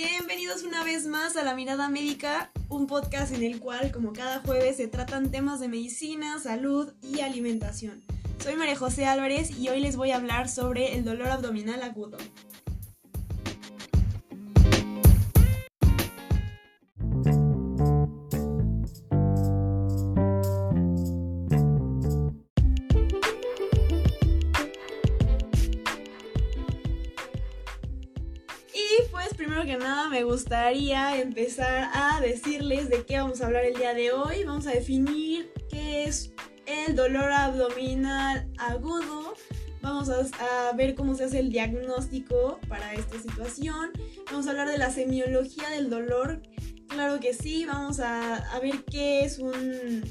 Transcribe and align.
Bienvenidos 0.00 0.62
una 0.62 0.84
vez 0.84 1.06
más 1.06 1.36
a 1.36 1.42
La 1.42 1.56
Mirada 1.56 1.88
Médica, 1.88 2.52
un 2.68 2.86
podcast 2.86 3.34
en 3.34 3.42
el 3.42 3.58
cual, 3.58 3.90
como 3.90 4.12
cada 4.12 4.38
jueves, 4.38 4.76
se 4.76 4.86
tratan 4.86 5.32
temas 5.32 5.58
de 5.58 5.66
medicina, 5.66 6.38
salud 6.38 6.92
y 7.02 7.18
alimentación. 7.18 8.04
Soy 8.38 8.54
María 8.54 8.76
José 8.76 9.06
Álvarez 9.06 9.58
y 9.58 9.70
hoy 9.70 9.80
les 9.80 9.96
voy 9.96 10.12
a 10.12 10.16
hablar 10.18 10.48
sobre 10.48 10.94
el 10.94 11.04
dolor 11.04 11.26
abdominal 11.30 11.82
agudo. 11.82 12.16
Primero 29.58 29.78
que 29.78 29.84
nada 29.84 30.08
me 30.08 30.22
gustaría 30.22 31.20
empezar 31.20 31.90
a 31.92 32.20
decirles 32.20 32.88
de 32.88 33.04
qué 33.04 33.18
vamos 33.18 33.40
a 33.40 33.46
hablar 33.46 33.64
el 33.64 33.74
día 33.74 33.92
de 33.92 34.12
hoy. 34.12 34.44
Vamos 34.44 34.66
a 34.66 34.70
definir 34.70 35.50
qué 35.68 36.04
es 36.04 36.32
el 36.66 36.94
dolor 36.94 37.32
abdominal 37.32 38.48
agudo. 38.58 39.34
Vamos 39.80 40.10
a, 40.10 40.72
ver 40.76 40.94
cómo 40.94 41.14
se 41.14 41.24
hace 41.24 41.40
el 41.40 41.50
diagnóstico 41.50 42.60
para 42.68 42.94
esta 42.94 43.18
situación. 43.18 43.90
Vamos 44.26 44.46
a 44.46 44.50
hablar 44.50 44.68
de 44.68 44.78
la 44.78 44.90
semiología 44.90 45.70
del 45.70 45.90
dolor. 45.90 46.40
Claro 46.88 47.18
que 47.18 47.34
sí, 47.34 47.64
vamos 47.64 47.98
a, 48.00 48.36
a 48.36 48.60
ver 48.60 48.84
qué 48.84 49.24
es 49.24 49.38
un 49.38 50.04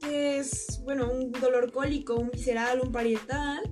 qué 0.00 0.38
es, 0.38 0.82
bueno, 0.84 1.10
un 1.10 1.32
dolor 1.32 1.72
cólico, 1.72 2.16
un 2.16 2.30
visceral, 2.30 2.80
un 2.80 2.92
parietal. 2.92 3.62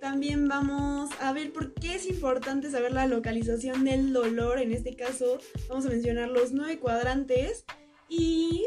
También 0.00 0.46
vamos 0.46 1.10
a 1.20 1.32
ver 1.32 1.52
por 1.52 1.74
qué 1.74 1.96
es 1.96 2.06
importante 2.06 2.70
saber 2.70 2.92
la 2.92 3.06
localización 3.06 3.84
del 3.84 4.12
dolor. 4.12 4.60
En 4.60 4.72
este 4.72 4.94
caso 4.94 5.38
vamos 5.68 5.86
a 5.86 5.88
mencionar 5.88 6.28
los 6.28 6.52
nueve 6.52 6.78
cuadrantes 6.78 7.64
y 8.08 8.64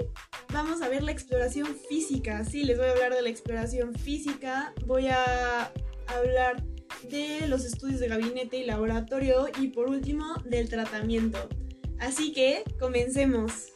vamos 0.53 0.81
a 0.81 0.89
ver 0.89 1.03
la 1.03 1.11
exploración 1.11 1.67
física. 1.87 2.43
Sí, 2.43 2.63
les 2.63 2.77
voy 2.77 2.87
a 2.87 2.91
hablar 2.91 3.15
de 3.15 3.21
la 3.21 3.29
exploración 3.29 3.95
física. 3.95 4.73
Voy 4.85 5.07
a 5.07 5.71
hablar 6.07 6.63
de 7.09 7.47
los 7.47 7.63
estudios 7.63 7.99
de 7.99 8.09
gabinete 8.09 8.57
y 8.57 8.65
laboratorio 8.65 9.47
y 9.59 9.69
por 9.69 9.89
último 9.89 10.35
del 10.45 10.69
tratamiento. 10.69 11.49
Así 11.99 12.33
que 12.33 12.63
comencemos. 12.79 13.69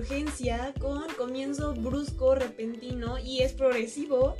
Urgencia 0.00 0.72
con 0.80 1.04
comienzo 1.18 1.74
brusco, 1.74 2.34
repentino 2.34 3.18
y 3.18 3.42
es 3.42 3.52
progresivo. 3.52 4.34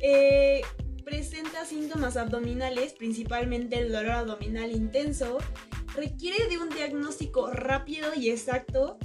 Eh, 0.00 0.62
presenta 1.04 1.64
síntomas 1.64 2.16
abdominales, 2.16 2.92
principalmente 2.92 3.78
el 3.78 3.92
dolor 3.92 4.12
abdominal 4.12 4.70
intenso. 4.70 5.38
Requiere 5.96 6.46
de 6.48 6.58
un 6.58 6.68
diagnóstico 6.68 7.50
rápido 7.50 8.14
y 8.14 8.30
exacto 8.30 8.98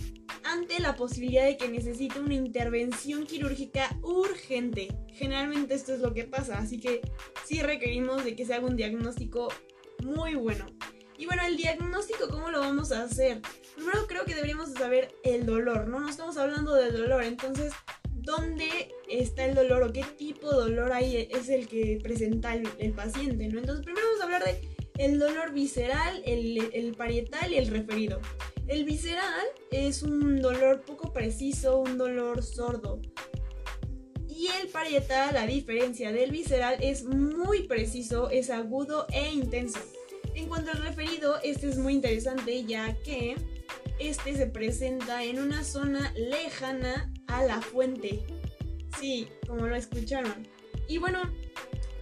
ante 0.44 0.80
la 0.80 0.96
posibilidad 0.96 1.46
de 1.46 1.58
que 1.58 1.70
necesite 1.70 2.20
una 2.20 2.36
intervención 2.36 3.26
quirúrgica 3.26 3.98
urgente. 4.04 4.90
Generalmente 5.12 5.74
esto 5.74 5.94
es 5.96 6.02
lo 6.02 6.14
que 6.14 6.26
pasa, 6.26 6.60
así 6.60 6.80
que 6.80 7.02
sí 7.46 7.62
requerimos 7.62 8.24
de 8.24 8.36
que 8.36 8.46
se 8.46 8.54
haga 8.54 8.68
un 8.68 8.76
diagnóstico 8.76 9.48
muy 10.04 10.36
bueno. 10.36 10.68
Y 11.18 11.26
bueno, 11.26 11.42
el 11.48 11.58
diagnóstico, 11.58 12.28
¿cómo 12.30 12.52
lo 12.52 12.60
vamos 12.60 12.92
a 12.92 13.04
hacer? 13.04 13.42
Primero 13.76 14.08
creo 14.08 14.26
que 14.26 14.36
deberíamos 14.36 14.72
saber 14.74 15.14
el 15.24 15.46
dolor, 15.46 15.88
¿no? 15.88 16.00
No 16.00 16.10
estamos 16.10 16.38
hablando 16.38 16.74
del 16.74 16.96
dolor, 16.96 17.24
entonces, 17.24 17.74
¿dónde 18.14 18.94
está 19.10 19.46
el 19.46 19.56
dolor 19.56 19.84
o 19.84 19.92
qué 19.92 20.04
tipo 20.18 20.50
de 20.50 20.58
dolor 20.58 20.94
hay 20.94 21.28
es 21.30 21.50
el 21.50 21.68
que 21.68 22.00
presenta 22.02 22.56
el, 22.56 22.94
paciente, 22.94 23.48
¿no? 23.50 23.60
Entonces, 23.60 23.84
primero 23.84 24.08
vamos 24.08 24.22
a 24.22 24.24
hablar 24.24 24.44
de 24.46 24.76
el 24.98 25.20
dolor 25.20 25.52
visceral, 25.52 26.22
el, 26.26 26.70
el 26.74 26.96
parietal 26.96 27.52
y 27.52 27.58
el 27.58 27.68
referido. 27.68 28.22
El 28.68 28.86
visceral 28.86 29.46
es 29.72 30.02
un 30.02 30.42
dolor 30.42 30.82
poco 30.82 31.12
preciso, 31.12 31.80
un 31.80 31.98
dolor 31.98 32.42
sordo. 32.44 33.02
Y 34.28 34.48
el 34.62 34.70
parietal, 34.70 35.38
a 35.38 35.46
diferencia 35.46 36.12
del 36.12 36.32
visceral, 36.32 36.78
es 36.82 37.04
muy 37.04 37.68
preciso, 37.68 38.30
es 38.30 38.50
agudo 38.50 39.06
e 39.12 39.32
intenso. 39.34 39.80
En 40.34 40.48
cuanto 40.48 40.72
al 40.72 40.82
referido, 40.84 41.40
este 41.44 41.70
es 41.70 41.78
muy 41.78 41.94
interesante 41.94 42.66
ya 42.66 42.96
que 43.04 43.36
este 44.00 44.36
se 44.36 44.48
presenta 44.48 45.24
en 45.24 45.40
una 45.40 45.64
zona 45.64 46.12
lejana 46.16 47.12
a 47.28 47.44
la 47.44 47.62
fuente. 47.62 48.26
Sí, 49.00 49.28
como 49.48 49.68
lo 49.68 49.76
escucharon. 49.76 50.48
Y 50.88 50.98
bueno, 50.98 51.22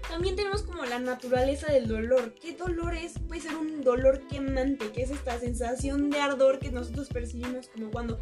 también 0.09 0.35
tenemos 0.35 0.63
como 0.63 0.85
la 0.85 0.99
naturaleza 0.99 1.71
del 1.71 1.87
dolor. 1.87 2.35
¿Qué 2.35 2.53
dolor 2.53 2.93
es? 2.93 3.13
Puede 3.19 3.41
ser 3.41 3.55
un 3.55 3.81
dolor 3.81 4.27
quemante, 4.27 4.91
que 4.91 5.03
es 5.03 5.11
esta 5.11 5.39
sensación 5.39 6.09
de 6.09 6.19
ardor 6.19 6.59
que 6.59 6.71
nosotros 6.71 7.09
percibimos 7.09 7.69
como 7.69 7.89
cuando, 7.89 8.19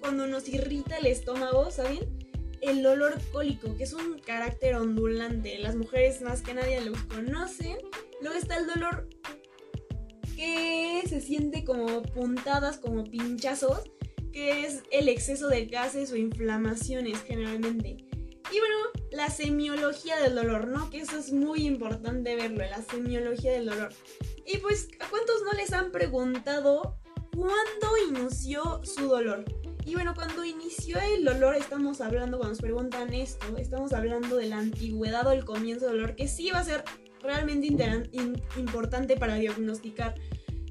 cuando 0.00 0.26
nos 0.26 0.48
irrita 0.48 0.98
el 0.98 1.06
estómago, 1.06 1.70
¿saben? 1.70 2.00
El 2.60 2.82
dolor 2.82 3.18
cólico, 3.32 3.76
que 3.76 3.84
es 3.84 3.92
un 3.92 4.18
carácter 4.20 4.76
ondulante. 4.76 5.58
Las 5.58 5.74
mujeres 5.74 6.22
más 6.22 6.42
que 6.42 6.54
nadie 6.54 6.80
los 6.80 7.02
conocen. 7.04 7.78
Luego 8.20 8.36
está 8.38 8.56
el 8.58 8.66
dolor 8.66 9.08
que 10.42 11.04
se 11.08 11.20
siente 11.20 11.64
como 11.64 12.02
puntadas, 12.02 12.78
como 12.78 13.04
pinchazos, 13.04 13.84
que 14.32 14.66
es 14.66 14.82
el 14.90 15.08
exceso 15.08 15.46
de 15.46 15.66
gases 15.66 16.10
o 16.10 16.16
inflamaciones 16.16 17.22
generalmente. 17.22 17.98
Y 18.50 18.58
bueno, 18.58 18.74
la 19.12 19.30
semiología 19.30 20.18
del 20.20 20.34
dolor, 20.34 20.66
¿no? 20.66 20.90
Que 20.90 20.98
eso 20.98 21.16
es 21.16 21.32
muy 21.32 21.64
importante 21.64 22.34
verlo, 22.34 22.58
la 22.58 22.82
semiología 22.82 23.52
del 23.52 23.66
dolor. 23.66 23.90
Y 24.44 24.58
pues, 24.58 24.88
¿a 24.98 25.08
cuántos 25.08 25.42
no 25.44 25.52
les 25.52 25.72
han 25.72 25.92
preguntado 25.92 26.98
cuándo 27.36 27.96
inició 28.08 28.80
su 28.82 29.06
dolor? 29.06 29.44
Y 29.86 29.94
bueno, 29.94 30.12
cuando 30.12 30.44
inició 30.44 30.98
el 31.00 31.24
dolor, 31.24 31.54
estamos 31.54 32.00
hablando, 32.00 32.38
cuando 32.38 32.54
nos 32.54 32.60
preguntan 32.60 33.14
esto, 33.14 33.56
estamos 33.58 33.92
hablando 33.92 34.36
de 34.36 34.46
la 34.46 34.58
antigüedad 34.58 35.24
o 35.28 35.32
el 35.32 35.44
comienzo 35.44 35.86
del 35.86 35.98
dolor, 35.98 36.16
que 36.16 36.26
sí 36.26 36.50
va 36.50 36.58
a 36.58 36.64
ser 36.64 36.84
realmente 37.22 37.68
importante 38.56 39.16
para 39.16 39.36
diagnosticar 39.36 40.14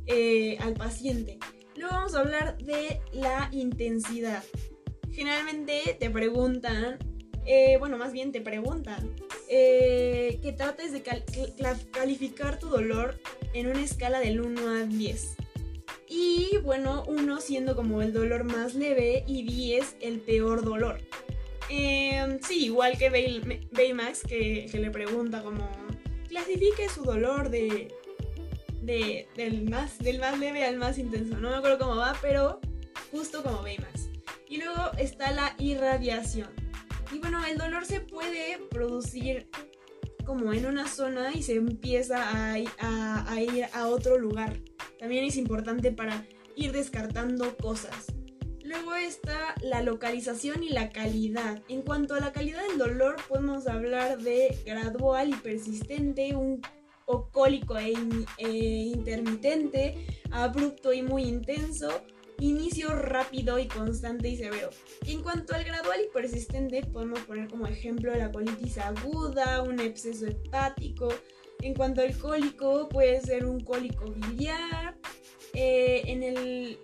eh, 0.08 0.58
al 0.60 0.74
paciente. 0.74 1.40
Luego 1.76 1.96
vamos 1.96 2.16
a 2.16 2.20
hablar 2.20 2.58
de 2.58 3.00
la 3.14 3.50
intensidad. 3.52 4.44
Generalmente 5.12 5.98
te 6.00 6.10
preguntan, 6.10 7.00
eh, 7.46 7.78
bueno, 7.80 7.98
más 7.98 8.12
bien 8.12 8.32
te 8.32 8.42
preguntan 8.42 9.16
eh, 9.50 10.40
que 10.42 10.54
trates 10.54 10.92
de 10.92 11.02
calificar 11.92 12.60
tu 12.60 12.68
dolor 12.68 13.20
en 13.54 13.68
una 13.68 13.82
escala 13.82 14.20
del 14.20 14.42
1 14.42 14.70
a 14.70 14.84
10. 14.84 15.36
Y 16.08 16.58
bueno, 16.64 17.04
1 17.08 17.42
siendo 17.42 17.76
como 17.76 18.02
el 18.02 18.12
dolor 18.12 18.44
más 18.44 18.76
leve 18.76 19.24
y 19.28 19.44
10 19.44 19.98
el 20.02 20.20
peor 20.20 20.64
dolor. 20.64 21.00
Em, 21.70 22.40
sí, 22.42 22.66
igual 22.66 22.98
que 22.98 23.10
Baymax 23.72 24.24
que, 24.24 24.68
que 24.70 24.80
le 24.80 24.92
pregunta 24.92 25.42
como 25.42 25.70
clasifique 26.32 26.90
su 26.90 27.04
dolor 27.04 27.50
de 27.50 27.94
de, 28.82 29.28
del, 29.36 29.70
más, 29.70 30.00
del 30.00 30.20
más 30.20 30.38
leve 30.40 30.66
al 30.66 30.78
más 30.78 30.98
intenso. 30.98 31.38
No 31.38 31.50
me 31.50 31.56
acuerdo 31.56 31.78
cómo 31.80 31.96
va, 31.96 32.16
pero 32.22 32.60
justo 33.12 33.44
como 33.44 33.62
Baymax. 33.62 34.10
Y 34.50 34.58
luego 34.58 34.92
está 34.98 35.32
la 35.32 35.56
irradiación. 35.60 36.50
Y 37.12 37.20
bueno, 37.20 37.46
el 37.46 37.58
dolor 37.58 37.86
se 37.86 38.02
puede 38.02 38.60
producir 38.70 39.50
como 40.26 40.54
en 40.54 40.66
una 40.66 40.88
zona 40.88 41.32
y 41.34 41.44
se 41.44 41.56
empieza 41.56 42.52
a, 42.52 42.58
ir 42.58 43.66
a 43.74 43.88
otro 43.88 44.18
lugar. 44.18 44.58
También 45.00 45.26
es 45.26 45.36
importante 45.36 45.92
para 45.92 46.26
ir 46.56 46.72
descartando 46.72 47.56
cosas. 47.58 48.08
Luego 48.72 48.96
está 48.96 49.54
la 49.62 49.82
localización 49.82 50.64
y 50.64 50.70
la 50.70 50.92
calidad. 50.92 51.62
En 51.68 51.82
cuanto 51.82 52.16
a 52.16 52.22
la 52.22 52.32
calidad 52.32 52.66
del 52.70 52.78
dolor, 52.78 53.18
podemos 53.28 53.68
hablar 53.68 54.20
de 54.20 54.58
gradual 54.66 55.30
y 55.30 55.36
persistente, 55.36 56.34
un 56.38 56.62
cólico 57.34 57.78
e, 57.78 57.94
e, 58.38 58.50
intermitente, 58.50 60.08
abrupto 60.32 60.94
y 60.94 61.02
muy 61.02 61.24
intenso, 61.24 62.02
inicio 62.40 62.96
rápido 62.96 63.60
y 63.60 63.68
constante 63.68 64.30
y 64.30 64.38
severo. 64.38 64.70
En 65.06 65.22
cuanto 65.22 65.54
al 65.54 65.66
gradual 65.66 66.00
y 66.08 66.14
persistente, 66.14 66.82
podemos 66.86 67.20
poner 67.22 67.50
como 67.50 67.68
ejemplo 67.68 68.16
la 68.16 68.32
colitis 68.32 68.78
aguda, 68.78 69.64
un 69.64 69.82
exceso 69.82 70.28
hepático. 70.28 71.10
En 71.62 71.74
cuanto 71.74 72.00
al 72.00 72.18
cólico, 72.18 72.88
puede 72.88 73.20
ser 73.20 73.46
un 73.46 73.60
cólico 73.60 74.06
biliar. 74.06 74.96
Eh, 75.54 76.04
en, 76.06 76.24
el, 76.24 76.80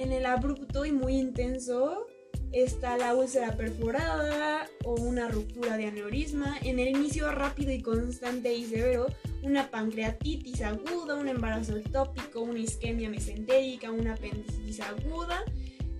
en 0.00 0.12
el 0.12 0.24
abrupto 0.24 0.86
y 0.86 0.92
muy 0.92 1.16
intenso 1.16 2.06
está 2.52 2.96
la 2.96 3.14
úlcera 3.14 3.56
perforada 3.56 4.68
o 4.84 4.94
una 4.94 5.28
ruptura 5.28 5.76
de 5.76 5.86
aneurisma. 5.86 6.56
En 6.62 6.78
el 6.78 6.88
inicio 6.88 7.30
rápido 7.30 7.70
y 7.70 7.82
constante 7.82 8.54
y 8.54 8.64
severo 8.64 9.06
una 9.42 9.70
pancreatitis 9.70 10.62
aguda, 10.62 11.14
un 11.14 11.28
embarazo 11.28 11.76
ectópico, 11.76 12.40
una 12.40 12.58
isquemia 12.58 13.10
mesentérica, 13.10 13.90
una 13.90 14.14
apendicitis 14.14 14.80
aguda. 14.80 15.44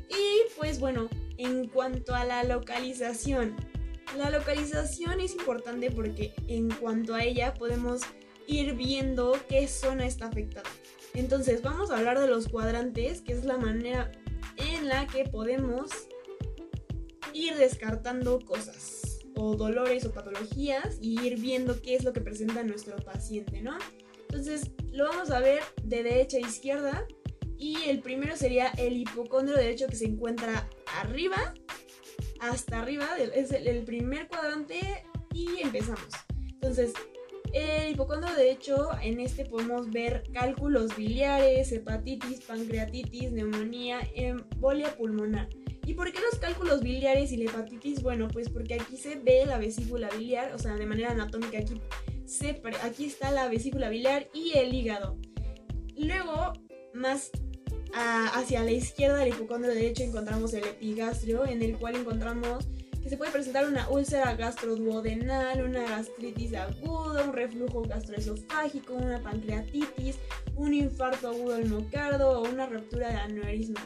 Y 0.08 0.56
pues 0.58 0.80
bueno, 0.80 1.08
en 1.36 1.68
cuanto 1.68 2.14
a 2.14 2.24
la 2.24 2.42
localización, 2.42 3.54
la 4.16 4.30
localización 4.30 5.20
es 5.20 5.34
importante 5.34 5.90
porque 5.90 6.32
en 6.48 6.70
cuanto 6.70 7.14
a 7.14 7.22
ella 7.22 7.54
podemos 7.54 8.00
ir 8.46 8.74
viendo 8.74 9.38
qué 9.48 9.68
zona 9.68 10.06
está 10.06 10.26
afectada. 10.26 10.68
Entonces 11.14 11.62
vamos 11.62 11.90
a 11.90 11.98
hablar 11.98 12.20
de 12.20 12.28
los 12.28 12.48
cuadrantes, 12.48 13.20
que 13.20 13.32
es 13.32 13.44
la 13.44 13.58
manera 13.58 14.10
en 14.56 14.88
la 14.88 15.06
que 15.06 15.24
podemos 15.24 15.90
ir 17.32 17.56
descartando 17.56 18.40
cosas 18.40 19.20
o 19.36 19.56
dolores 19.56 20.04
o 20.04 20.12
patologías 20.12 20.98
y 21.00 21.20
ir 21.20 21.40
viendo 21.40 21.80
qué 21.80 21.94
es 21.94 22.04
lo 22.04 22.12
que 22.12 22.20
presenta 22.20 22.62
nuestro 22.62 22.96
paciente, 22.96 23.62
¿no? 23.62 23.78
Entonces 24.28 24.70
lo 24.92 25.08
vamos 25.08 25.30
a 25.30 25.40
ver 25.40 25.62
de 25.82 26.02
derecha 26.02 26.36
a 26.36 26.40
izquierda 26.40 27.06
y 27.56 27.76
el 27.88 28.00
primero 28.00 28.36
sería 28.36 28.68
el 28.78 28.96
hipocondrio 28.96 29.56
derecho 29.56 29.86
que 29.86 29.96
se 29.96 30.06
encuentra 30.06 30.68
arriba, 31.00 31.54
hasta 32.40 32.80
arriba, 32.80 33.06
es 33.18 33.52
el 33.52 33.82
primer 33.84 34.28
cuadrante 34.28 35.04
y 35.32 35.60
empezamos. 35.60 36.08
Entonces, 36.48 36.92
el 37.52 37.92
hipocondrio 37.92 38.34
derecho, 38.34 38.90
en 39.02 39.20
este 39.20 39.44
podemos 39.44 39.90
ver 39.90 40.22
cálculos 40.32 40.96
biliares, 40.96 41.72
hepatitis, 41.72 42.40
pancreatitis, 42.42 43.32
neumonía, 43.32 44.00
embolia 44.14 44.96
pulmonar. 44.96 45.48
¿Y 45.84 45.94
por 45.94 46.12
qué 46.12 46.18
los 46.20 46.38
cálculos 46.38 46.82
biliares 46.82 47.32
y 47.32 47.36
la 47.38 47.50
hepatitis? 47.50 48.02
Bueno, 48.02 48.28
pues 48.28 48.48
porque 48.48 48.74
aquí 48.74 48.96
se 48.96 49.16
ve 49.16 49.44
la 49.46 49.58
vesícula 49.58 50.08
biliar, 50.10 50.54
o 50.54 50.58
sea, 50.58 50.76
de 50.76 50.86
manera 50.86 51.10
anatómica 51.10 51.58
aquí, 51.58 51.80
se, 52.26 52.62
aquí 52.82 53.06
está 53.06 53.30
la 53.30 53.48
vesícula 53.48 53.88
biliar 53.88 54.28
y 54.32 54.56
el 54.56 54.72
hígado. 54.72 55.16
Luego, 55.96 56.52
más 56.94 57.30
hacia 57.92 58.62
la 58.62 58.70
izquierda 58.70 59.18
del 59.18 59.30
hipocondrio 59.30 59.74
derecho 59.74 60.02
encontramos 60.02 60.54
el 60.54 60.64
epigastrio, 60.64 61.44
en 61.44 61.62
el 61.62 61.76
cual 61.76 61.96
encontramos 61.96 62.68
que 63.02 63.08
se 63.08 63.16
puede 63.16 63.32
presentar 63.32 63.66
una 63.66 63.88
úlcera 63.88 64.34
gastroduodenal, 64.34 65.64
una 65.64 65.82
gastritis 65.88 66.54
aguda, 66.54 67.24
un 67.24 67.32
reflujo 67.32 67.82
gastroesofágico, 67.82 68.94
una 68.94 69.22
pancreatitis, 69.22 70.16
un 70.56 70.74
infarto 70.74 71.28
agudo 71.28 71.56
del 71.56 71.70
miocardio 71.70 72.28
o 72.28 72.48
una 72.48 72.66
ruptura 72.66 73.08
de 73.08 73.16
aneurisma. 73.16 73.80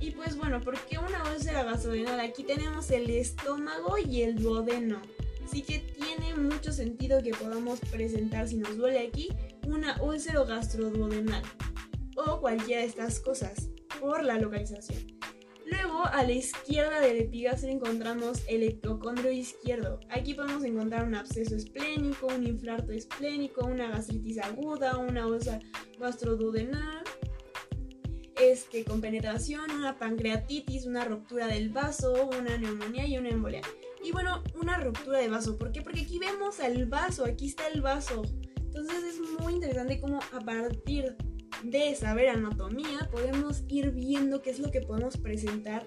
Y 0.00 0.12
pues 0.12 0.36
bueno, 0.36 0.60
¿por 0.60 0.78
qué 0.86 0.98
una 0.98 1.22
úlcera 1.32 1.64
gastroduodenal? 1.64 2.20
Aquí 2.20 2.44
tenemos 2.44 2.90
el 2.90 3.10
estómago 3.10 3.98
y 3.98 4.22
el 4.22 4.36
duodeno. 4.36 5.00
Así 5.44 5.62
que 5.62 5.78
tiene 5.78 6.34
mucho 6.36 6.72
sentido 6.72 7.22
que 7.22 7.30
podamos 7.30 7.80
presentar, 7.90 8.46
si 8.48 8.58
nos 8.58 8.76
duele 8.76 9.08
aquí, 9.08 9.28
una 9.66 10.00
úlcera 10.02 10.44
gastroduodenal. 10.44 11.42
O 12.16 12.40
cualquiera 12.40 12.82
de 12.82 12.88
estas 12.88 13.18
cosas, 13.20 13.70
por 13.98 14.24
la 14.24 14.38
localización. 14.38 15.17
Luego, 15.70 16.06
a 16.06 16.22
la 16.22 16.32
izquierda 16.32 17.00
del 17.00 17.18
epigastrio 17.18 17.72
encontramos 17.72 18.42
el 18.48 18.62
ectocondrio 18.62 19.30
izquierdo. 19.30 20.00
Aquí 20.08 20.32
podemos 20.32 20.64
encontrar 20.64 21.06
un 21.06 21.14
absceso 21.14 21.56
esplénico, 21.56 22.26
un 22.28 22.46
infarto 22.46 22.92
esplénico, 22.92 23.66
una 23.66 23.88
gastritis 23.88 24.38
aguda, 24.38 24.96
una 24.96 25.26
osa 25.26 25.58
gastroduodenal, 25.98 27.04
este, 28.40 28.84
con 28.84 29.02
penetración, 29.02 29.70
una 29.72 29.98
pancreatitis, 29.98 30.86
una 30.86 31.04
ruptura 31.04 31.46
del 31.48 31.68
vaso, 31.68 32.30
una 32.38 32.56
neumonía 32.56 33.06
y 33.06 33.18
una 33.18 33.28
embolia. 33.28 33.60
Y 34.02 34.12
bueno, 34.12 34.42
una 34.54 34.78
ruptura 34.78 35.18
de 35.18 35.28
vaso. 35.28 35.58
¿Por 35.58 35.72
qué? 35.72 35.82
Porque 35.82 36.00
aquí 36.00 36.18
vemos 36.18 36.60
el 36.60 36.86
vaso, 36.86 37.26
aquí 37.26 37.46
está 37.46 37.68
el 37.68 37.82
vaso. 37.82 38.22
Entonces 38.56 39.04
es 39.04 39.20
muy 39.40 39.54
interesante 39.54 40.00
cómo 40.00 40.20
a 40.32 40.40
partir 40.40 41.14
de 41.62 41.94
saber 41.94 42.28
anatomía, 42.28 43.08
podemos 43.10 43.64
ir 43.68 43.90
viendo 43.90 44.42
qué 44.42 44.50
es 44.50 44.58
lo 44.58 44.70
que 44.70 44.80
podemos 44.80 45.16
presentar 45.16 45.86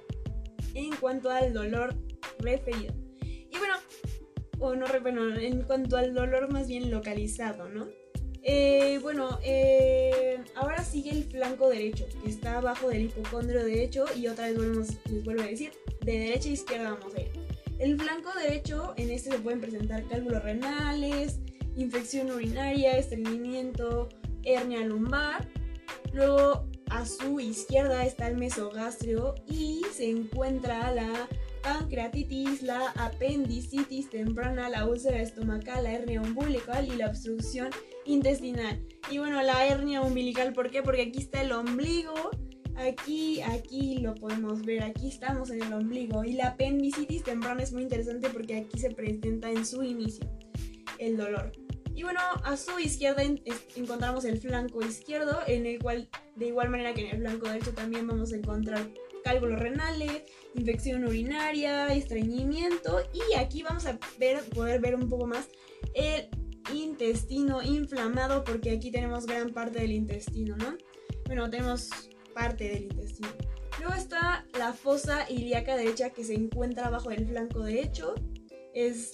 en 0.74 0.96
cuanto 0.96 1.30
al 1.30 1.54
dolor 1.54 1.96
referido. 2.40 2.94
Y 3.22 3.58
bueno, 3.58 3.76
o 4.60 4.76
no, 4.76 4.86
bueno, 5.02 5.36
en 5.38 5.64
cuanto 5.64 5.98
al 5.98 6.14
dolor 6.14 6.52
más 6.52 6.68
bien 6.68 6.92
localizado, 6.92 7.70
¿no? 7.70 7.88
Eh, 8.44 9.00
bueno, 9.04 9.40
eh, 9.44 10.40
ahora 10.56 10.84
sigue 10.84 11.12
el 11.12 11.24
flanco 11.26 11.70
derecho, 11.70 12.08
que 12.24 12.30
está 12.30 12.58
abajo 12.58 12.90
del 12.90 13.04
hipocondrio 13.04 13.64
derecho 13.64 14.06
y 14.16 14.28
otra 14.28 14.48
vez 14.48 14.58
volvemos, 14.58 14.88
les 15.10 15.24
vuelvo 15.24 15.44
a 15.44 15.48
decir, 15.48 15.72
de 16.04 16.20
derecha 16.20 16.50
a 16.50 16.54
izquierda 16.54 16.92
vamos 16.92 17.14
a 17.16 17.22
ir. 17.22 17.32
El 17.78 18.00
flanco 18.00 18.30
derecho, 18.40 18.94
en 18.98 19.12
este 19.12 19.32
se 19.32 19.40
pueden 19.40 19.62
presentar 19.62 20.08
cálculos 20.08 20.44
renales, 20.44 21.40
infección 21.76 22.32
urinaria, 22.32 22.98
estreñimiento, 22.98 24.10
hernia 24.44 24.86
lumbar 24.86 25.48
Luego 26.14 26.68
a 26.90 27.06
su 27.06 27.40
izquierda 27.40 28.06
está 28.06 28.28
el 28.28 28.38
mesogastrio 28.38 29.36
y 29.48 29.82
se 29.94 30.10
encuentra 30.10 30.94
la 30.94 31.30
pancreatitis, 31.64 32.64
la 32.64 32.90
apendicitis 32.98 34.10
temprana, 34.10 34.70
la 34.70 34.88
úlcera 34.88 35.22
estomacal, 35.22 35.84
la 35.84 35.94
hernia 35.94 36.22
umbilical 36.22 36.88
y 36.88 36.98
la 36.98 37.08
obstrucción 37.08 37.70
intestinal. 38.06 38.82
Y 39.10 39.20
bueno, 39.20 39.42
la 39.42 39.66
hernia 39.66 40.02
umbilical, 40.02 40.54
¿por 40.54 40.70
qué? 40.70 40.82
Porque 40.82 41.04
aquí 41.04 41.20
está 41.20 41.42
el 41.42 41.52
ombligo, 41.52 42.14
aquí, 42.76 43.42
aquí 43.42 44.00
lo 44.00 44.16
podemos 44.16 44.64
ver, 44.64 44.84
aquí 44.84 45.08
estamos 45.08 45.50
en 45.50 45.64
el 45.64 45.74
ombligo. 45.74 46.24
Y 46.24 46.34
la 46.34 46.50
apendicitis 46.50 47.24
temprana 47.24 47.64
es 47.64 47.72
muy 47.72 47.84
interesante 47.84 48.30
porque 48.30 48.58
aquí 48.58 48.80
se 48.80 48.92
presenta 48.92 49.50
en 49.50 49.66
su 49.66 49.84
inicio 49.84 50.30
el 50.98 51.18
dolor. 51.18 51.52
Y 52.02 52.04
bueno, 52.04 52.20
a 52.44 52.58
su 52.58 52.80
izquierda 52.80 53.22
encontramos 53.76 54.26
el 54.26 54.40
flanco 54.40 54.84
izquierdo, 54.84 55.38
en 55.46 55.68
el 55.68 55.78
cual, 55.78 56.10
de 56.36 56.48
igual 56.48 56.72
manera 56.72 56.96
que 56.96 57.02
en 57.02 57.16
el 57.16 57.22
flanco 57.22 57.48
derecho, 57.48 57.76
también 57.76 58.08
vamos 58.08 58.34
a 58.34 58.38
encontrar 58.38 58.90
cálculos 59.24 59.60
renales, 59.60 60.24
infección 60.56 61.06
urinaria, 61.06 61.94
estreñimiento. 61.94 63.04
Y 63.14 63.36
aquí 63.36 63.62
vamos 63.62 63.86
a 63.86 64.00
ver, 64.18 64.40
poder 64.46 64.82
ver 64.82 64.96
un 64.96 65.10
poco 65.10 65.28
más 65.28 65.50
el 65.94 66.28
intestino 66.74 67.62
inflamado, 67.62 68.44
porque 68.44 68.72
aquí 68.72 68.90
tenemos 68.90 69.28
gran 69.28 69.52
parte 69.52 69.78
del 69.82 69.92
intestino, 69.92 70.58
¿no? 70.58 70.76
Bueno, 71.28 71.52
tenemos 71.52 71.88
parte 72.34 72.68
del 72.68 72.84
intestino. 72.86 73.30
Luego 73.78 73.94
está 73.94 74.48
la 74.58 74.74
fosa 74.74 75.30
ilíaca 75.30 75.76
derecha 75.76 76.10
que 76.10 76.24
se 76.24 76.34
encuentra 76.34 76.88
abajo 76.88 77.10
del 77.10 77.28
flanco 77.28 77.60
derecho. 77.60 78.16
Es 78.74 79.12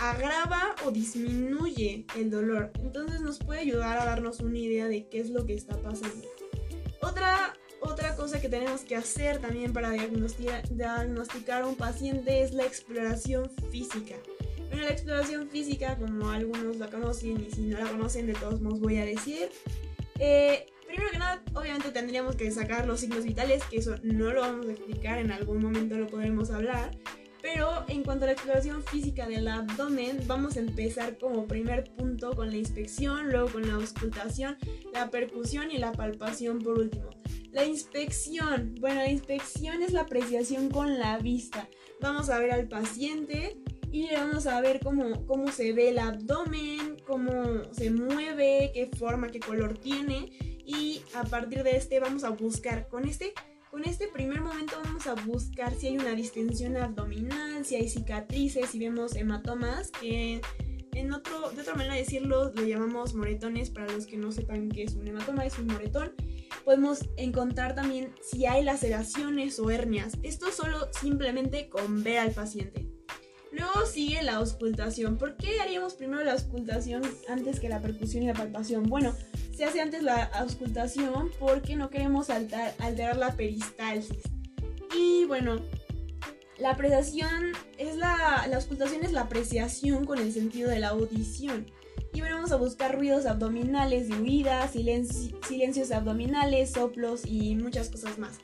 agrava 0.00 0.74
o 0.86 0.90
disminuye 0.90 2.06
el 2.16 2.30
dolor. 2.30 2.72
Entonces 2.80 3.20
nos 3.20 3.38
puede 3.38 3.60
ayudar 3.60 3.98
a 3.98 4.06
darnos 4.06 4.40
una 4.40 4.58
idea 4.58 4.88
de 4.88 5.08
qué 5.10 5.20
es 5.20 5.28
lo 5.28 5.44
que 5.44 5.52
está 5.52 5.76
pasando. 5.82 6.26
Otra, 7.02 7.52
otra 7.82 8.16
cosa 8.16 8.40
que 8.40 8.48
tenemos 8.48 8.80
que 8.80 8.96
hacer 8.96 9.42
también 9.42 9.74
para 9.74 9.90
diagnosticar, 9.90 10.66
diagnosticar 10.70 11.62
a 11.62 11.66
un 11.66 11.76
paciente 11.76 12.42
es 12.42 12.54
la 12.54 12.64
exploración 12.64 13.50
física. 13.70 14.16
Bueno, 14.68 14.84
la 14.84 14.90
exploración 14.90 15.48
física, 15.48 15.96
como 15.96 16.30
algunos 16.30 16.76
la 16.76 16.88
conocen 16.88 17.46
y 17.46 17.50
si 17.50 17.62
no 17.62 17.78
la 17.78 17.86
conocen, 17.86 18.26
de 18.26 18.34
todos 18.34 18.60
modos 18.60 18.80
voy 18.80 18.98
a 18.98 19.04
decir. 19.04 19.48
Eh, 20.18 20.66
primero 20.86 21.10
que 21.10 21.18
nada, 21.18 21.42
obviamente 21.54 21.90
tendríamos 21.90 22.36
que 22.36 22.50
sacar 22.50 22.86
los 22.86 23.00
signos 23.00 23.24
vitales, 23.24 23.62
que 23.64 23.78
eso 23.78 23.96
no 24.02 24.32
lo 24.32 24.40
vamos 24.40 24.66
a 24.66 24.72
explicar, 24.72 25.18
en 25.18 25.32
algún 25.32 25.62
momento 25.62 25.96
lo 25.96 26.06
podremos 26.06 26.50
hablar. 26.50 26.90
Pero 27.44 27.84
en 27.88 28.02
cuanto 28.02 28.24
a 28.24 28.28
la 28.28 28.32
exploración 28.32 28.82
física 28.82 29.28
del 29.28 29.48
abdomen, 29.48 30.18
vamos 30.26 30.56
a 30.56 30.60
empezar 30.60 31.18
como 31.18 31.46
primer 31.46 31.84
punto 31.94 32.34
con 32.34 32.48
la 32.50 32.56
inspección, 32.56 33.30
luego 33.30 33.52
con 33.52 33.68
la 33.68 33.74
auscultación, 33.74 34.56
la 34.94 35.10
percusión 35.10 35.70
y 35.70 35.76
la 35.76 35.92
palpación 35.92 36.60
por 36.60 36.78
último. 36.78 37.10
La 37.52 37.66
inspección. 37.66 38.74
Bueno, 38.80 39.00
la 39.00 39.10
inspección 39.10 39.82
es 39.82 39.92
la 39.92 40.00
apreciación 40.00 40.70
con 40.70 40.98
la 40.98 41.18
vista. 41.18 41.68
Vamos 42.00 42.30
a 42.30 42.38
ver 42.38 42.50
al 42.50 42.66
paciente 42.66 43.58
y 43.94 44.08
vamos 44.12 44.48
a 44.48 44.60
ver 44.60 44.80
cómo, 44.82 45.24
cómo 45.24 45.52
se 45.52 45.72
ve 45.72 45.90
el 45.90 46.00
abdomen, 46.00 46.96
cómo 47.06 47.62
se 47.70 47.92
mueve, 47.92 48.72
qué 48.74 48.90
forma, 48.98 49.28
qué 49.28 49.38
color 49.38 49.78
tiene. 49.78 50.32
Y 50.66 51.02
a 51.14 51.22
partir 51.22 51.62
de 51.62 51.76
este 51.76 52.00
vamos 52.00 52.24
a 52.24 52.30
buscar 52.30 52.88
con 52.88 53.06
este 53.06 53.34
con 53.70 53.84
este 53.84 54.08
primer 54.08 54.40
momento 54.40 54.74
vamos 54.82 55.06
a 55.06 55.14
buscar 55.14 55.72
si 55.76 55.88
hay 55.88 55.98
una 55.98 56.16
distensión 56.16 56.76
abdominal, 56.76 57.64
si 57.64 57.76
hay 57.76 57.88
cicatrices, 57.88 58.70
si 58.70 58.80
vemos 58.80 59.14
hematomas, 59.14 59.92
que 59.92 60.40
en 60.92 61.12
otro, 61.12 61.50
de 61.50 61.62
otra 61.62 61.74
manera 61.74 61.94
de 61.94 62.00
decirlo, 62.00 62.52
lo 62.52 62.64
llamamos 62.64 63.14
moretones, 63.14 63.70
para 63.70 63.92
los 63.92 64.06
que 64.06 64.16
no 64.16 64.32
sepan 64.32 64.70
qué 64.70 64.82
es 64.82 64.94
un 64.94 65.06
hematoma, 65.06 65.46
es 65.46 65.56
un 65.58 65.66
moretón. 65.66 66.14
Podemos 66.64 67.08
encontrar 67.16 67.76
también 67.76 68.12
si 68.22 68.46
hay 68.46 68.64
laceraciones 68.64 69.58
o 69.60 69.70
hernias. 69.70 70.14
Esto 70.24 70.50
solo 70.50 70.88
simplemente 71.00 71.68
con 71.68 72.02
ver 72.02 72.18
al 72.18 72.32
paciente. 72.32 72.93
Luego 73.54 73.86
sigue 73.86 74.22
la 74.22 74.36
auscultación. 74.36 75.16
¿Por 75.16 75.36
qué 75.36 75.60
haríamos 75.60 75.94
primero 75.94 76.24
la 76.24 76.32
auscultación 76.32 77.02
antes 77.28 77.60
que 77.60 77.68
la 77.68 77.80
percusión 77.80 78.24
y 78.24 78.26
la 78.26 78.34
palpación? 78.34 78.84
Bueno, 78.84 79.14
se 79.56 79.64
hace 79.64 79.80
antes 79.80 80.02
la 80.02 80.24
auscultación 80.24 81.30
porque 81.38 81.76
no 81.76 81.88
queremos 81.88 82.30
alterar 82.30 83.16
la 83.16 83.32
peristalsis. 83.36 84.22
Y 84.96 85.24
bueno, 85.26 85.60
la 86.58 86.70
apreciación 86.70 87.52
es 87.78 87.96
la, 87.96 88.44
auscultación 88.54 89.04
es 89.04 89.12
la 89.12 89.22
apreciación 89.22 90.04
con 90.04 90.18
el 90.18 90.32
sentido 90.32 90.68
de 90.68 90.80
la 90.80 90.88
audición. 90.88 91.66
Y 92.12 92.20
bueno, 92.20 92.36
vamos 92.36 92.52
a 92.52 92.56
buscar 92.56 92.96
ruidos 92.96 93.26
abdominales 93.26 94.08
de 94.08 94.16
huida, 94.16 94.68
silencios 94.68 95.92
abdominales, 95.92 96.72
soplos 96.72 97.22
y 97.24 97.54
muchas 97.54 97.88
cosas 97.88 98.18
más. 98.18 98.38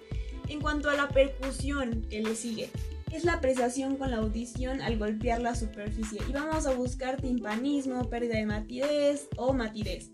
En 0.48 0.60
cuanto 0.60 0.90
a 0.90 0.94
la 0.94 1.08
percusión 1.08 2.02
que 2.10 2.20
le 2.20 2.34
sigue, 2.34 2.70
es 3.12 3.24
la 3.24 3.34
apreciación 3.34 3.96
con 3.96 4.10
la 4.10 4.18
audición 4.18 4.80
al 4.82 4.98
golpear 4.98 5.40
la 5.40 5.54
superficie 5.54 6.20
y 6.28 6.32
vamos 6.32 6.66
a 6.66 6.74
buscar 6.74 7.20
timpanismo, 7.20 8.08
pérdida 8.08 8.36
de 8.36 8.46
matidez 8.46 9.28
o 9.36 9.52
matidez. 9.52 10.10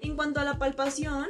En 0.00 0.16
cuanto 0.16 0.40
a 0.40 0.44
la 0.44 0.58
palpación, 0.58 1.26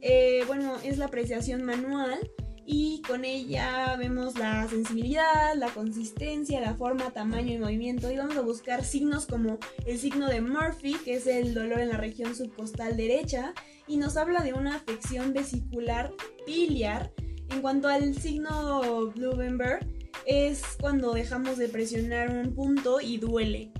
eh, 0.00 0.44
bueno, 0.46 0.76
es 0.82 0.98
la 0.98 1.06
apreciación 1.06 1.64
manual 1.64 2.18
y 2.66 3.02
con 3.02 3.24
ella 3.24 3.94
vemos 3.96 4.38
la 4.38 4.66
sensibilidad, 4.68 5.54
la 5.54 5.68
consistencia, 5.68 6.60
la 6.60 6.74
forma, 6.74 7.10
tamaño 7.10 7.52
y 7.52 7.58
movimiento 7.58 8.10
y 8.10 8.16
vamos 8.16 8.36
a 8.36 8.40
buscar 8.40 8.84
signos 8.84 9.26
como 9.26 9.58
el 9.86 9.98
signo 9.98 10.28
de 10.28 10.40
Murphy, 10.40 10.96
que 11.04 11.14
es 11.14 11.26
el 11.26 11.54
dolor 11.54 11.80
en 11.80 11.90
la 11.90 11.98
región 11.98 12.34
subcostal 12.34 12.96
derecha 12.96 13.52
y 13.86 13.98
nos 13.98 14.16
habla 14.16 14.42
de 14.42 14.54
una 14.54 14.76
afección 14.76 15.32
vesicular 15.32 16.12
biliar. 16.46 17.12
En 17.50 17.60
cuanto 17.60 17.88
al 17.88 18.14
signo 18.14 19.12
Blumenberg, 19.14 19.86
es 20.26 20.62
cuando 20.80 21.12
dejamos 21.12 21.58
de 21.58 21.68
presionar 21.68 22.30
un 22.30 22.54
punto 22.54 23.00
y 23.00 23.18
duele. 23.18 23.72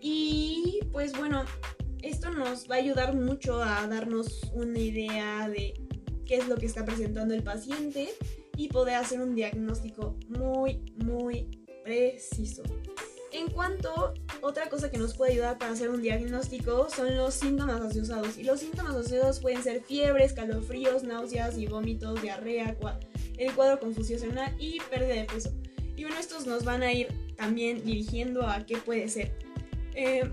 Y 0.00 0.80
pues 0.92 1.16
bueno, 1.16 1.44
esto 2.02 2.30
nos 2.30 2.68
va 2.70 2.76
a 2.76 2.78
ayudar 2.78 3.14
mucho 3.14 3.62
a 3.62 3.86
darnos 3.86 4.42
una 4.52 4.78
idea 4.78 5.48
de 5.48 5.74
qué 6.24 6.36
es 6.36 6.48
lo 6.48 6.56
que 6.56 6.66
está 6.66 6.84
presentando 6.84 7.34
el 7.34 7.42
paciente 7.42 8.10
y 8.56 8.68
poder 8.68 8.96
hacer 8.96 9.20
un 9.20 9.34
diagnóstico 9.34 10.16
muy, 10.28 10.80
muy 10.96 11.48
preciso. 11.84 12.62
En 13.30 13.50
cuanto, 13.50 14.14
otra 14.40 14.70
cosa 14.70 14.90
que 14.90 14.96
nos 14.96 15.14
puede 15.14 15.32
ayudar 15.32 15.58
para 15.58 15.72
hacer 15.72 15.90
un 15.90 16.00
diagnóstico 16.00 16.88
son 16.88 17.14
los 17.16 17.34
síntomas 17.34 17.80
asociados. 17.82 18.38
Y 18.38 18.44
los 18.44 18.60
síntomas 18.60 18.94
asociados 18.94 19.40
pueden 19.40 19.62
ser 19.62 19.82
fiebre, 19.82 20.24
escalofríos, 20.24 21.02
náuseas 21.02 21.58
y 21.58 21.66
vómitos, 21.66 22.22
diarrea, 22.22 22.76
el 23.36 23.54
cuadro 23.54 23.80
confusional 23.80 24.54
y 24.58 24.80
pérdida 24.90 25.14
de 25.14 25.24
peso. 25.24 25.50
Y 25.98 26.04
bueno, 26.04 26.20
estos 26.20 26.46
nos 26.46 26.64
van 26.64 26.84
a 26.84 26.92
ir 26.92 27.08
también 27.36 27.84
dirigiendo 27.84 28.46
a 28.46 28.64
qué 28.64 28.76
puede 28.76 29.08
ser. 29.08 29.32
Eh, 29.96 30.30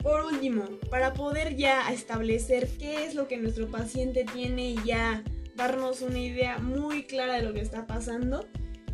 por 0.00 0.24
último, 0.24 0.66
para 0.88 1.14
poder 1.14 1.56
ya 1.56 1.92
establecer 1.92 2.68
qué 2.78 3.04
es 3.04 3.16
lo 3.16 3.26
que 3.26 3.36
nuestro 3.36 3.66
paciente 3.66 4.24
tiene 4.32 4.70
y 4.70 4.76
ya 4.84 5.24
darnos 5.56 6.00
una 6.00 6.20
idea 6.20 6.58
muy 6.58 7.02
clara 7.02 7.34
de 7.34 7.42
lo 7.42 7.52
que 7.52 7.60
está 7.60 7.88
pasando, 7.88 8.46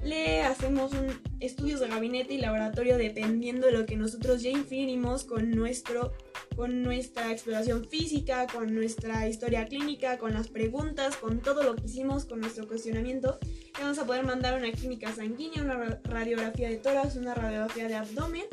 le 0.03 0.43
hacemos 0.43 0.93
estudios 1.41 1.81
de 1.81 1.89
gabinete 1.89 2.35
y 2.35 2.39
laboratorio 2.39 2.97
dependiendo 2.97 3.67
de 3.67 3.73
lo 3.73 3.87
que 3.87 3.97
nosotros 3.97 4.43
ya 4.43 4.51
inferimos 4.51 5.25
con 5.25 5.51
nuestro 5.51 6.13
con 6.57 6.83
nuestra 6.83 7.33
exploración 7.33 7.89
física, 7.89 8.47
con 8.47 8.75
nuestra 8.75 9.27
historia 9.29 9.67
clínica, 9.67 10.19
con 10.19 10.35
las 10.35 10.49
preguntas, 10.49 11.17
con 11.17 11.41
todo 11.41 11.63
lo 11.63 11.77
que 11.77 11.87
hicimos, 11.87 12.27
con 12.27 12.41
nuestro 12.41 12.67
cuestionamiento. 12.69 13.39
Le 13.79 13.83
vamos 13.83 13.99
a 13.99 14.05
poder 14.05 14.25
mandar 14.25 14.59
una 14.59 14.71
química 14.73 15.13
sanguínea, 15.13 15.63
una 15.63 16.01
radiografía 16.05 16.69
de 16.69 16.77
tórax, 16.77 17.17
una 17.17 17.35
radiografía 17.35 17.89
de 17.89 17.95
abdomen, 17.95 18.45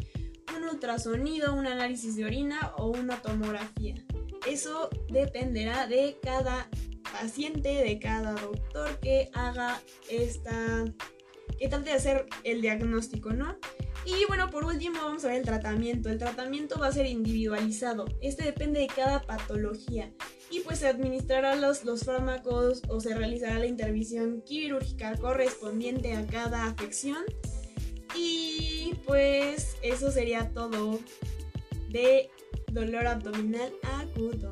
un 0.56 0.64
ultrasonido, 0.64 1.54
un 1.54 1.68
análisis 1.68 2.16
de 2.16 2.26
orina 2.26 2.72
o 2.78 2.92
una 2.92 3.22
tomografía. 3.22 3.96
Eso 4.48 4.90
dependerá 5.10 5.88
de 5.88 6.18
cada 6.22 6.70
paciente, 7.12 7.70
de 7.70 8.00
cada 8.00 8.34
doctor 8.34 9.00
que 9.00 9.30
haga 9.34 9.82
esta 10.10 10.86
que 11.58 11.68
trate 11.68 11.90
de 11.90 11.96
hacer 11.96 12.26
el 12.44 12.62
diagnóstico, 12.62 13.32
¿no? 13.32 13.58
Y 14.06 14.26
bueno, 14.28 14.50
por 14.50 14.64
último 14.64 15.00
vamos 15.02 15.26
a 15.26 15.28
ver 15.28 15.38
el 15.38 15.46
tratamiento. 15.46 16.10
El 16.10 16.18
tratamiento 16.18 16.80
va 16.80 16.88
a 16.88 16.92
ser 16.92 17.06
individualizado. 17.08 18.06
Este 18.22 18.46
depende 18.46 18.80
de 18.80 18.88
cada 18.88 19.22
patología. 19.22 20.14
Y 20.50 20.62
pues 20.62 20.80
se 20.80 20.88
administrará 20.88 21.56
los, 21.56 21.84
los 21.84 22.06
fármacos 22.06 22.84
o 22.88 23.02
se 23.02 23.14
realizará 23.14 23.60
la 23.60 23.66
intervención 23.66 24.42
quirúrgica 24.44 25.18
correspondiente 25.18 26.14
a 26.14 26.26
cada 26.26 26.68
afección. 26.68 27.26
Y 28.16 28.94
pues 29.06 29.76
eso 29.82 30.10
sería 30.10 30.52
todo 30.54 31.00
de 31.90 32.30
dolor 32.72 33.08
abdominal 33.08 33.74
agudo. 33.84 34.52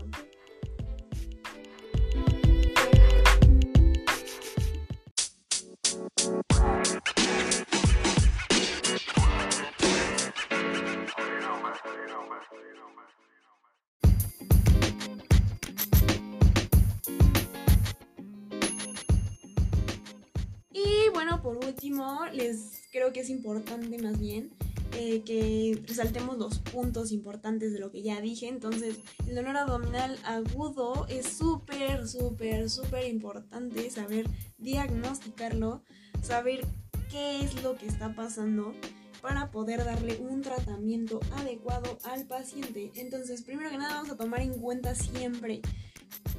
Por 21.42 21.58
último, 21.58 22.20
les 22.34 22.88
creo 22.92 23.12
que 23.12 23.22
es 23.22 23.30
importante 23.30 23.98
más 24.02 24.20
bien 24.20 24.52
eh, 24.94 25.24
que 25.26 25.82
resaltemos 25.88 26.38
los 26.38 26.60
puntos 26.60 27.12
importantes 27.12 27.74
de 27.74 27.80
lo 27.80 27.92
que 27.92 28.02
ya 28.02 28.22
dije. 28.22 28.48
Entonces, 28.48 28.98
el 29.28 29.36
dolor 29.36 29.58
abdominal 29.58 30.18
agudo 30.24 31.06
es 31.10 31.28
súper, 31.28 32.08
súper, 32.08 32.70
súper 32.70 33.08
importante 33.08 33.90
saber 33.90 34.28
diagnosticarlo, 34.58 35.84
saber 36.22 36.66
qué 37.10 37.42
es 37.42 37.62
lo 37.64 37.76
que 37.76 37.88
está 37.88 38.16
pasando 38.16 38.74
para 39.22 39.52
poder 39.52 39.84
darle 39.84 40.18
un 40.18 40.42
tratamiento 40.42 41.20
adecuado 41.34 41.98
al 42.04 42.26
paciente. 42.26 42.92
Entonces, 42.96 43.42
primero 43.42 43.70
que 43.70 43.78
nada, 43.78 43.96
vamos 43.96 44.12
a 44.12 44.18
tomar 44.18 44.42
en 44.42 44.54
cuenta 44.60 44.96
siempre 44.96 45.62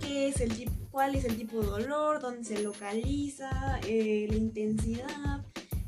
qué 0.00 0.28
es 0.28 0.40
el 0.40 0.54
tipo, 0.54 0.72
cuál 0.90 1.14
es 1.14 1.24
el 1.24 1.36
tipo 1.36 1.60
de 1.60 1.66
dolor, 1.66 2.20
dónde 2.20 2.44
se 2.44 2.62
localiza, 2.62 3.80
eh, 3.86 4.26
la 4.30 4.36
intensidad, 4.36 5.44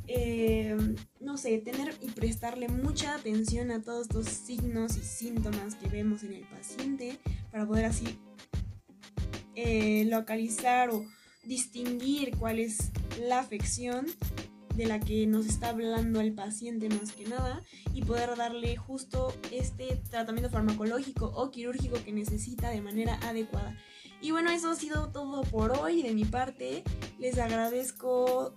eh, 0.07 0.77
no 1.21 1.37
sé, 1.37 1.59
tener 1.59 1.95
y 2.01 2.11
prestarle 2.11 2.69
mucha 2.69 3.15
atención 3.15 3.71
a 3.71 3.83
todos 3.83 4.03
estos 4.03 4.27
signos 4.27 4.97
y 4.97 5.03
síntomas 5.03 5.75
que 5.75 5.89
vemos 5.89 6.23
en 6.23 6.33
el 6.33 6.47
paciente 6.47 7.19
para 7.51 7.67
poder 7.67 7.85
así 7.85 8.19
eh, 9.55 10.05
localizar 10.07 10.91
o 10.91 11.05
distinguir 11.45 12.37
cuál 12.39 12.59
es 12.59 12.91
la 13.21 13.41
afección 13.41 14.07
de 14.79 14.87
la 14.87 15.01
que 15.01 15.27
nos 15.27 15.47
está 15.47 15.71
hablando 15.71 16.21
el 16.21 16.33
paciente 16.33 16.89
más 16.89 17.11
que 17.11 17.27
nada 17.27 17.65
y 17.93 18.03
poder 18.03 18.37
darle 18.37 18.77
justo 18.77 19.35
este 19.51 20.01
tratamiento 20.09 20.51
farmacológico 20.51 21.27
o 21.35 21.51
quirúrgico 21.51 21.97
que 22.05 22.13
necesita 22.13 22.71
de 22.71 22.81
manera 22.81 23.19
adecuada. 23.25 23.77
Y 24.21 24.31
bueno, 24.31 24.51
eso 24.51 24.71
ha 24.71 24.77
sido 24.77 25.09
todo 25.09 25.43
por 25.43 25.73
hoy 25.73 26.03
de 26.03 26.15
mi 26.15 26.25
parte. 26.25 26.85
Les 27.19 27.39
agradezco 27.39 28.55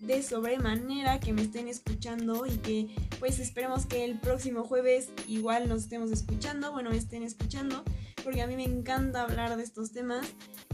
de 0.00 0.22
sobremanera 0.22 1.20
que 1.20 1.34
me 1.34 1.42
estén 1.42 1.68
escuchando 1.68 2.46
y 2.46 2.56
que 2.56 2.88
pues 3.18 3.38
esperemos 3.38 3.84
que 3.84 4.06
el 4.06 4.18
próximo 4.18 4.64
jueves 4.64 5.10
igual 5.28 5.68
nos 5.68 5.82
estemos 5.82 6.10
escuchando, 6.12 6.72
bueno, 6.72 6.92
estén 6.92 7.22
escuchando, 7.22 7.84
porque 8.24 8.40
a 8.40 8.46
mí 8.46 8.56
me 8.56 8.64
encanta 8.64 9.22
hablar 9.22 9.58
de 9.58 9.64
estos 9.64 9.92
temas. 9.92 10.26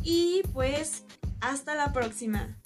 Y 0.05 0.43
pues 0.53 1.03
hasta 1.41 1.75
la 1.75 1.93
próxima. 1.93 2.62